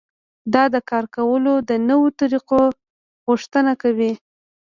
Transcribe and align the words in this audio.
دا 0.53 0.63
د 0.73 0.75
کار 0.89 1.05
کولو 1.15 1.53
د 1.69 1.71
نويو 1.87 2.15
طريقو 2.19 2.61
غوښتنه 3.27 3.71
کوي. 3.81 4.11